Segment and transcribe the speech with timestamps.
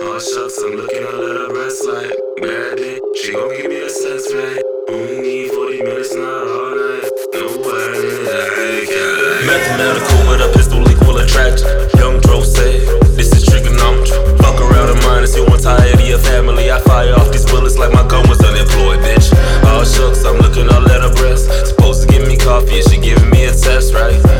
[0.00, 2.96] Oh shucks, I'm looking at her breast like Maddie.
[3.12, 4.56] She gon' give me a sex ray.
[4.88, 7.04] Only 40 minutes, not all night.
[7.36, 7.92] No way,
[8.24, 9.44] I can't.
[9.44, 11.68] Mathematical with a pistol equal attraction.
[12.00, 12.80] Young Dro say,
[13.20, 14.16] this is trigonometry.
[14.40, 16.70] Fuck around and minus you entire your family.
[16.72, 19.28] I fire off these bullets like my gun was unemployed, bitch.
[19.68, 21.52] Oh shucks, I'm looking all at her breast.
[21.68, 24.31] Supposed to give me coffee, she giving me a test, right?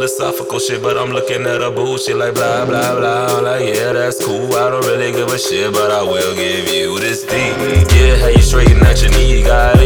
[0.00, 1.98] Philosophical shit, but I'm looking at boo.
[1.98, 3.36] She like blah blah blah.
[3.36, 4.46] I'm like, yeah, that's cool.
[4.54, 7.92] I don't really give a shit, but I will give you this deep.
[7.92, 9.79] Yeah, how you straighten out your knee, golly.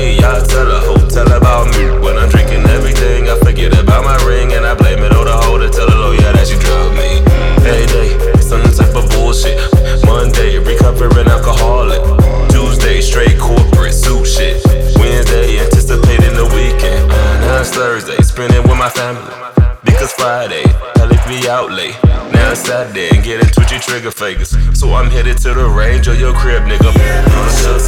[22.33, 24.57] Now it's Saturday and get getting twitchy trigger fingers.
[24.79, 26.93] So I'm headed to the range or your crib, nigga.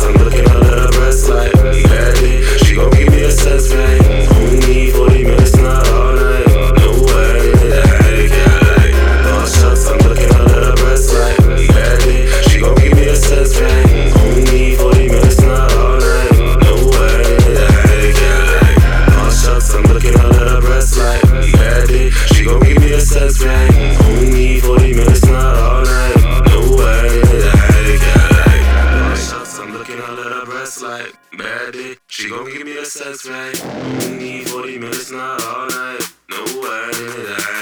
[0.04, 1.65] I'm looking at her breast like
[24.06, 26.42] Only 40 minutes, not all night.
[26.46, 27.16] No way
[29.58, 31.74] i'm looking at her breasts like, bad.
[32.08, 33.64] She gon' give me a sex right.
[34.04, 36.02] Only 40 minutes, not all night.
[36.30, 37.55] No way